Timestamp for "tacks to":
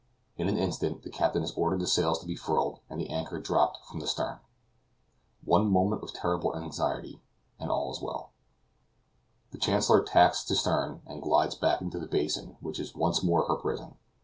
10.01-10.55